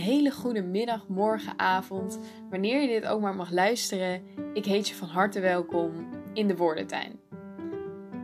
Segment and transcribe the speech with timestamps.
[0.00, 2.18] hele goede middag, morgen, avond.
[2.50, 4.22] Wanneer je dit ook maar mag luisteren,
[4.54, 5.92] ik heet je van harte welkom
[6.32, 7.20] in de Woordentuin.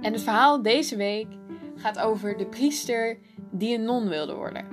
[0.00, 1.26] En het verhaal deze week
[1.76, 3.18] gaat over de priester
[3.50, 4.64] die een non wilde worden.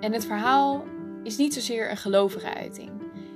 [0.00, 0.84] En het verhaal
[1.22, 2.90] is niet zozeer een gelovige uiting,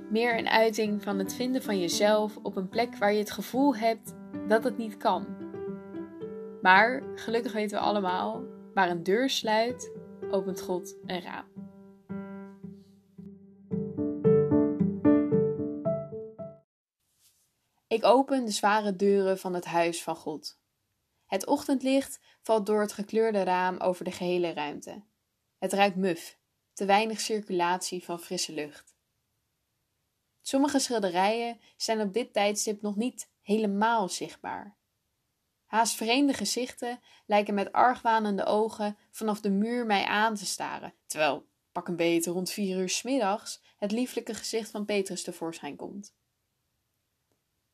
[0.09, 3.75] meer een uiting van het vinden van jezelf op een plek waar je het gevoel
[3.75, 4.13] hebt
[4.47, 5.25] dat het niet kan.
[6.61, 8.43] Maar gelukkig weten we allemaal,
[8.73, 9.91] waar een deur sluit,
[10.31, 11.50] opent God een raam.
[17.91, 20.59] Ik open de zware deuren van het huis van God.
[21.25, 25.03] Het ochtendlicht valt door het gekleurde raam over de gehele ruimte.
[25.57, 26.37] Het ruikt muf,
[26.73, 28.95] te weinig circulatie van frisse lucht.
[30.41, 34.77] Sommige schilderijen zijn op dit tijdstip nog niet helemaal zichtbaar.
[35.65, 41.47] Haast vreemde gezichten lijken met argwanende ogen vanaf de muur mij aan te staren, terwijl,
[41.71, 46.19] pak een beter rond vier uur s middags, het lieflijke gezicht van Petrus tevoorschijn komt.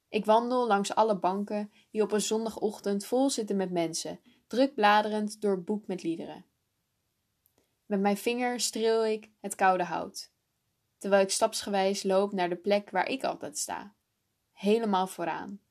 [0.09, 5.41] Ik wandel langs alle banken die op een zondagochtend vol zitten met mensen, druk bladerend
[5.41, 6.45] door boek met liederen.
[7.85, 10.31] Met mijn vinger streel ik het koude hout,
[10.97, 13.95] terwijl ik stapsgewijs loop naar de plek waar ik altijd sta,
[14.53, 15.61] helemaal vooraan.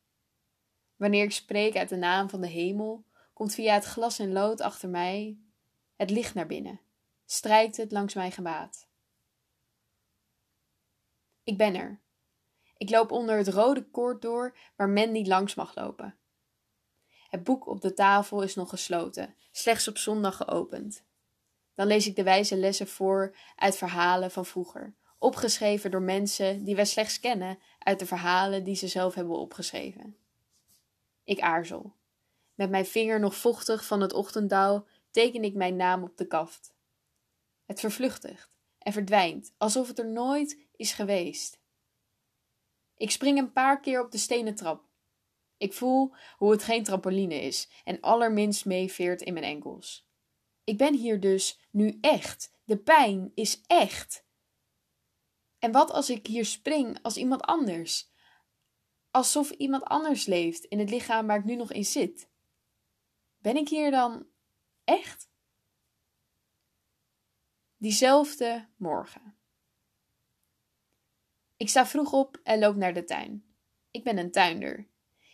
[0.97, 4.61] Wanneer ik spreek uit de naam van de hemel, komt via het glas en lood
[4.61, 5.39] achter mij
[5.97, 6.81] het licht naar binnen,
[7.25, 8.89] strijkt het langs mijn gebaat.
[11.43, 12.01] Ik ben er,
[12.77, 16.19] ik loop onder het rode koord door waar men niet langs mag lopen.
[17.29, 21.05] Het boek op de tafel is nog gesloten, slechts op zondag geopend.
[21.75, 26.77] Dan lees ik de wijze lessen voor uit verhalen van vroeger, opgeschreven door mensen die
[26.77, 30.17] wij slechts kennen uit de verhalen die ze zelf hebben opgeschreven.
[31.25, 31.95] Ik aarzel.
[32.55, 36.75] Met mijn vinger nog vochtig van het ochtenddauw teken ik mijn naam op de kaft.
[37.65, 41.59] Het vervluchtigt en verdwijnt, alsof het er nooit is geweest.
[42.97, 44.89] Ik spring een paar keer op de stenen trap.
[45.57, 50.09] Ik voel hoe het geen trampoline is en allerminst meeveert in mijn enkels.
[50.65, 52.55] Ik ben hier dus nu echt.
[52.65, 54.27] De pijn is echt.
[55.59, 58.11] En wat als ik hier spring als iemand anders?
[59.11, 62.31] Alsof iemand anders leeft in het lichaam waar ik nu nog in zit.
[63.39, 64.27] Ben ik hier dan
[64.85, 65.31] echt?
[67.77, 69.39] Diezelfde morgen.
[71.57, 73.45] Ik sta vroeg op en loop naar de tuin.
[73.91, 74.89] Ik ben een tuinder.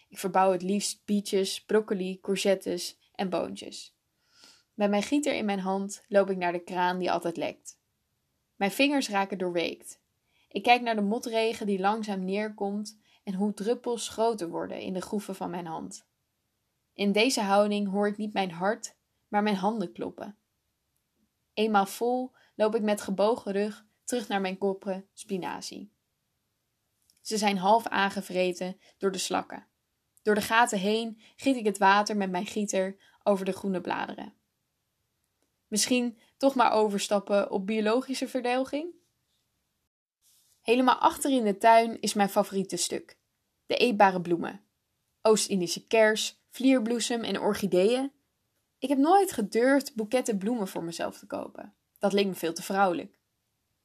[0.09, 3.97] Ik verbouw het liefst bietjes, broccoli, courgettes en boontjes.
[4.75, 7.79] Met mijn gieter in mijn hand loop ik naar de kraan die altijd lekt.
[8.57, 10.01] Mijn vingers raken doorweekt.
[10.49, 15.01] Ik kijk naar de motregen die langzaam neerkomt en hoe druppels groter worden in de
[15.01, 16.07] groeven van mijn hand.
[16.95, 18.97] In deze houding hoor ik niet mijn hart,
[19.29, 20.37] maar mijn handen kloppen.
[21.55, 25.93] Eenmaal vol loop ik met gebogen rug terug naar mijn koppen spinazie.
[27.23, 29.67] Ze zijn half aangevreten door de slakken.
[30.23, 34.35] Door de gaten heen giet ik het water met mijn gieter over de groene bladeren.
[35.67, 38.95] Misschien toch maar overstappen op biologische verdelging?
[40.61, 43.17] Helemaal achter in de tuin is mijn favoriete stuk:
[43.67, 44.65] de eetbare bloemen.
[45.23, 48.13] Oost-Indische kers, vlierbloesem en orchideeën.
[48.79, 51.75] Ik heb nooit gedurfd boeketten bloemen voor mezelf te kopen.
[51.99, 53.19] Dat leek me veel te vrouwelijk.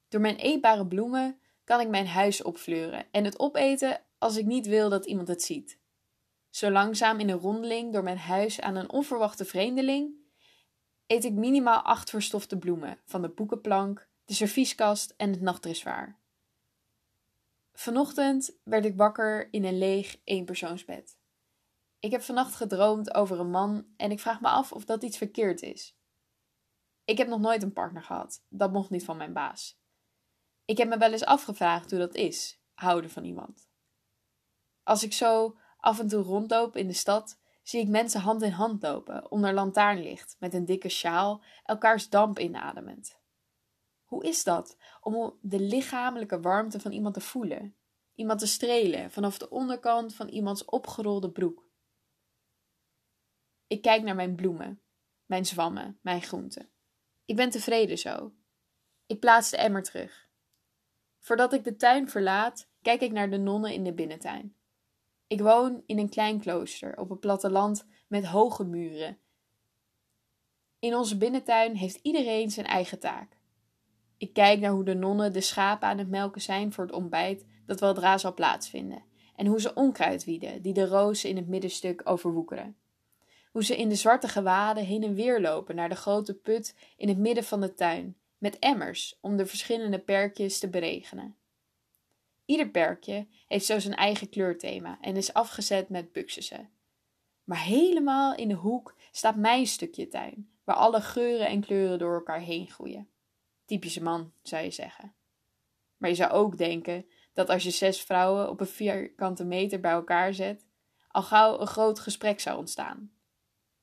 [0.08, 4.66] Door mijn eetbare bloemen kan ik mijn huis opfleuren en het opeten als ik niet
[4.66, 5.78] wil dat iemand het ziet.
[6.50, 10.14] Zo langzaam in een rondeling door mijn huis aan een onverwachte vreemdeling
[11.06, 16.18] eet ik minimaal acht verstofte bloemen van de boekenplank, de servieskast en het nachtdressoir.
[17.72, 21.16] Vanochtend werd ik wakker in een leeg eenpersoonsbed.
[21.98, 25.16] Ik heb vannacht gedroomd over een man en ik vraag me af of dat iets
[25.16, 25.96] verkeerd is.
[27.04, 29.78] Ik heb nog nooit een partner gehad, dat mocht niet van mijn baas.
[30.68, 33.68] Ik heb me wel eens afgevraagd hoe dat is, houden van iemand.
[34.82, 38.50] Als ik zo af en toe rondloop in de stad, zie ik mensen hand in
[38.50, 43.20] hand lopen onder lantaarnlicht met een dikke sjaal, elkaars damp inademend.
[44.04, 47.76] Hoe is dat om de lichamelijke warmte van iemand te voelen,
[48.14, 51.70] iemand te strelen vanaf de onderkant van iemands opgerolde broek?
[53.66, 54.82] Ik kijk naar mijn bloemen,
[55.26, 56.70] mijn zwammen, mijn groenten.
[57.24, 58.32] Ik ben tevreden zo.
[59.06, 60.27] Ik plaats de emmer terug.
[61.28, 64.54] Voordat ik de tuin verlaat, kijk ik naar de nonnen in de binnentuin.
[65.26, 69.18] Ik woon in een klein klooster op een platteland met hoge muren.
[70.78, 73.38] In onze binnentuin heeft iedereen zijn eigen taak.
[74.18, 77.44] Ik kijk naar hoe de nonnen de schapen aan het melken zijn voor het ontbijt
[77.66, 79.04] dat weldra zal plaatsvinden,
[79.36, 82.76] en hoe ze onkruid wieden die de rozen in het middenstuk overwoekeren.
[83.52, 87.08] Hoe ze in de zwarte gewaden heen en weer lopen naar de grote put in
[87.08, 91.36] het midden van de tuin met emmers om de verschillende perkjes te beregenen.
[92.44, 96.70] Ieder perkje heeft zo zijn eigen kleurthema en is afgezet met buxussen.
[97.44, 102.14] Maar helemaal in de hoek staat mijn stukje tuin, waar alle geuren en kleuren door
[102.14, 103.08] elkaar heen groeien.
[103.64, 105.14] Typische man, zou je zeggen.
[105.96, 109.90] Maar je zou ook denken dat als je zes vrouwen op een vierkante meter bij
[109.90, 110.66] elkaar zet,
[111.08, 113.12] al gauw een groot gesprek zou ontstaan.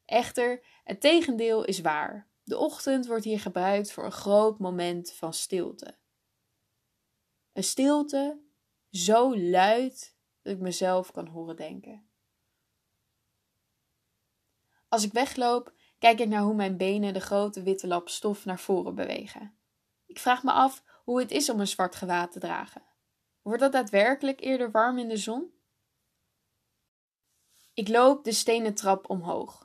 [0.05, 2.27] Echter, het tegendeel is waar.
[2.45, 5.97] De ochtend wordt hier gebruikt voor een groot moment van stilte.
[7.53, 8.39] Een stilte
[8.91, 12.09] zo luid dat ik mezelf kan horen denken.
[14.87, 18.59] Als ik wegloop, kijk ik naar hoe mijn benen de grote witte lap stof naar
[18.59, 19.57] voren bewegen.
[20.05, 22.83] Ik vraag me af hoe het is om een zwart gewaad te dragen.
[23.41, 25.53] Wordt dat daadwerkelijk eerder warm in de zon?
[27.73, 29.64] Ik loop de stenen trap omhoog.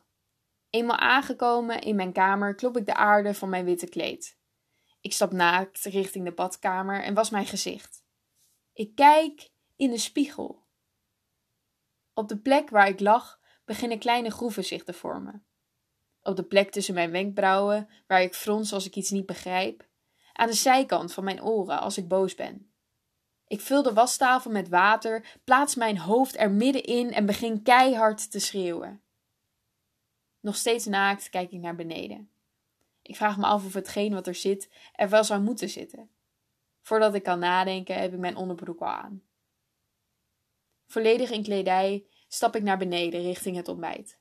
[0.71, 4.39] Eenmaal aangekomen in mijn kamer klop ik de aarde van mijn witte kleed.
[5.01, 8.05] Ik stap naakt richting de badkamer en was mijn gezicht.
[8.73, 10.65] Ik kijk in de spiegel.
[12.15, 15.45] Op de plek waar ik lag beginnen kleine groeven zich te vormen.
[16.23, 19.89] Op de plek tussen mijn wenkbrauwen, waar ik frons als ik iets niet begrijp.
[20.33, 22.73] Aan de zijkant van mijn oren als ik boos ben.
[23.47, 28.39] Ik vul de wastafel met water, plaats mijn hoofd er middenin en begin keihard te
[28.39, 29.03] schreeuwen.
[30.41, 32.31] Nog steeds naakt kijk ik naar beneden.
[33.03, 36.11] Ik vraag me af of hetgeen wat er zit er wel zou moeten zitten.
[36.81, 39.23] Voordat ik kan nadenken heb ik mijn onderbroek al aan.
[40.87, 44.19] Volledig in kledij stap ik naar beneden richting het ontbijt.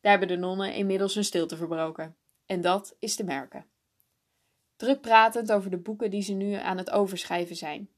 [0.00, 2.16] Daar hebben de nonnen inmiddels hun stilte verbroken.
[2.46, 3.66] En dat is te merken.
[4.76, 7.90] Druk pratend over de boeken die ze nu aan het overschrijven zijn.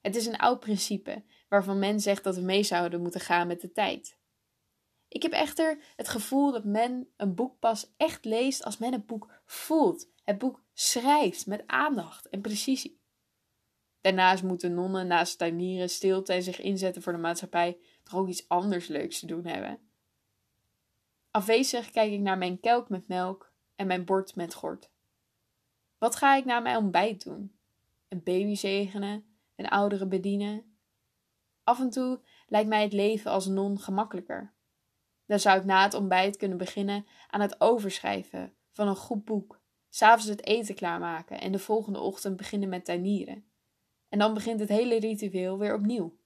[0.00, 3.60] Het is een oud principe waarvan men zegt dat we mee zouden moeten gaan met
[3.60, 4.18] de tijd.
[5.10, 9.06] Ik heb echter het gevoel dat men een boek pas echt leest als men het
[9.06, 13.00] boek voelt, het boek schrijft met aandacht en precisie.
[14.00, 18.48] Daarnaast moeten nonnen naast tuinieren, stilte en zich inzetten voor de maatschappij toch ook iets
[18.48, 19.78] anders leuks te doen hebben.
[21.30, 24.90] Afwezig kijk ik naar mijn kelk met melk en mijn bord met gort.
[25.98, 27.58] Wat ga ik na mijn ontbijt doen?
[28.08, 29.24] Een baby zegenen,
[29.56, 30.78] een oudere bedienen?
[31.64, 34.54] Af en toe lijkt mij het leven als non gemakkelijker.
[35.30, 39.60] Dan zou ik na het ontbijt kunnen beginnen aan het overschrijven van een goed boek,
[39.88, 43.50] s'avonds het eten klaarmaken en de volgende ochtend beginnen met tuinieren.
[44.08, 46.18] En dan begint het hele ritueel weer opnieuw.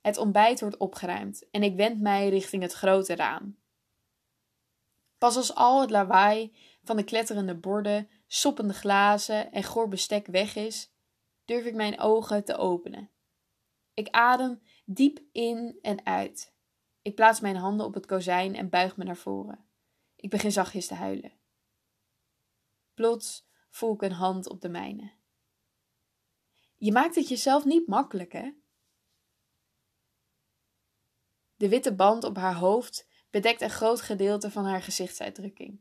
[0.00, 3.58] Het ontbijt wordt opgeruimd en ik wend mij richting het grote raam.
[5.18, 10.56] Pas als al het lawaai van de kletterende borden, soppende glazen en goor bestek weg
[10.56, 10.92] is,
[11.44, 13.10] durf ik mijn ogen te openen.
[13.94, 16.51] Ik adem diep in en uit.
[17.02, 19.64] Ik plaats mijn handen op het kozijn en buig me naar voren.
[20.16, 21.32] Ik begin zachtjes te huilen.
[22.94, 25.12] Plots voel ik een hand op de mijne.
[26.76, 28.52] Je maakt het jezelf niet makkelijk, hè?
[31.56, 35.80] De witte band op haar hoofd bedekt een groot gedeelte van haar gezichtsuitdrukking.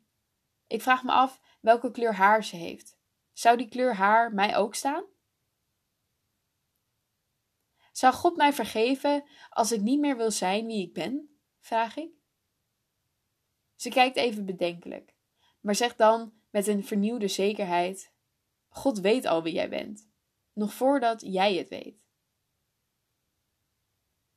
[0.68, 2.98] Ik vraag me af welke kleur haar ze heeft.
[3.34, 5.04] Zou die kleur haar mij ook staan?
[8.02, 11.40] Zou God mij vergeven als ik niet meer wil zijn wie ik ben?
[11.60, 12.12] vraag ik.
[13.76, 15.16] Ze kijkt even bedenkelijk,
[15.60, 18.14] maar zegt dan met een vernieuwde zekerheid:
[18.68, 20.10] God weet al wie jij bent,
[20.54, 21.98] nog voordat jij het weet.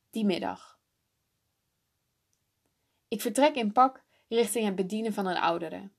[0.09, 0.79] Die middag.
[3.07, 5.91] Ik vertrek in pak richting het bedienen van een oudere.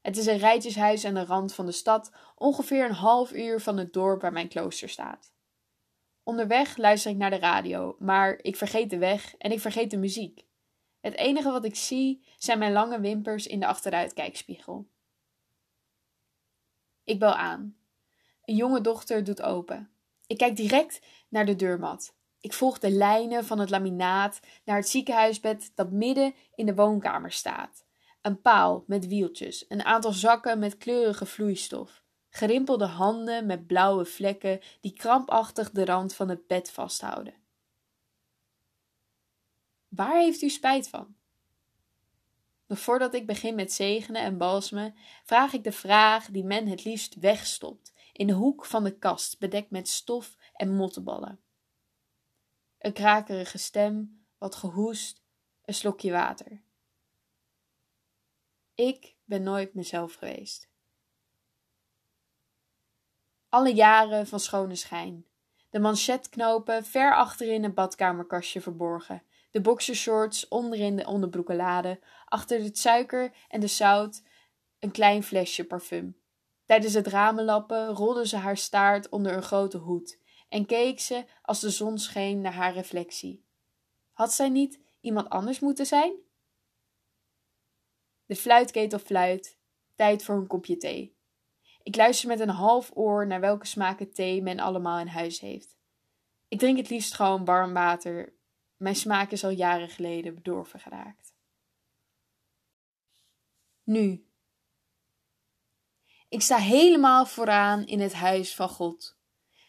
[0.00, 3.76] Het is een rijtjeshuis aan de rand van de stad, ongeveer een half uur van
[3.76, 5.38] het dorp waar mijn klooster staat.
[6.22, 9.96] Onderweg luister ik naar de radio, maar ik vergeet de weg en ik vergeet de
[9.96, 10.44] muziek.
[11.00, 14.86] Het enige wat ik zie zijn mijn lange wimpers in de achteruitkijkspiegel.
[17.04, 17.76] Ik bel aan.
[18.44, 19.90] Een jonge dochter doet open.
[20.26, 22.14] Ik kijk direct naar de deurmat.
[22.40, 27.32] Ik volg de lijnen van het laminaat naar het ziekenhuisbed dat midden in de woonkamer
[27.32, 27.84] staat.
[28.22, 31.99] Een paal met wieltjes, een aantal zakken met kleurige vloeistof,
[32.30, 37.34] gerimpelde handen met blauwe vlekken die krampachtig de rand van het bed vasthouden.
[39.88, 41.14] Waar heeft u spijt van?
[42.68, 44.94] Voordat ik begin met zegenen en balsemen,
[45.24, 49.38] vraag ik de vraag die men het liefst wegstopt, in de hoek van de kast,
[49.38, 51.40] bedekt met stof en mottenballen.
[52.78, 55.22] Een krakerige stem, wat gehoest,
[55.64, 56.62] een slokje water.
[58.74, 60.69] Ik ben nooit mezelf geweest.
[63.50, 65.26] Alle jaren van schone schijn.
[65.70, 69.22] De manchetknopen ver achterin het badkamerkastje verborgen.
[69.50, 72.00] De boxershorts onderin de onderbroekenlade.
[72.24, 74.22] Achter het suiker en de zout
[74.78, 76.16] een klein flesje parfum.
[76.64, 81.60] Tijdens het ramenlappen rolde ze haar staart onder een grote hoed en keek ze als
[81.60, 83.44] de zon scheen naar haar reflectie.
[84.12, 86.12] Had zij niet iemand anders moeten zijn?
[88.26, 89.58] De fluitketel fluit,
[89.94, 91.18] tijd voor een kopje thee.
[91.82, 95.76] Ik luister met een half oor naar welke smaken thee men allemaal in huis heeft.
[96.48, 98.34] Ik drink het liefst gewoon warm water.
[98.76, 101.34] Mijn smaak is al jaren geleden bedorven geraakt.
[103.82, 104.24] Nu.
[106.28, 109.18] Ik sta helemaal vooraan in het huis van God.